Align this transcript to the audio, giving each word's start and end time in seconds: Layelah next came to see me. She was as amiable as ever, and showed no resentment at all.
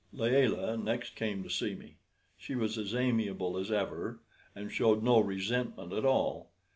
Layelah 0.11 0.77
next 0.77 1.15
came 1.15 1.43
to 1.43 1.49
see 1.51 1.75
me. 1.75 1.97
She 2.35 2.55
was 2.55 2.75
as 2.79 2.95
amiable 2.95 3.55
as 3.55 3.71
ever, 3.71 4.19
and 4.55 4.71
showed 4.71 5.03
no 5.03 5.19
resentment 5.19 5.93
at 5.93 6.05
all. 6.05 6.49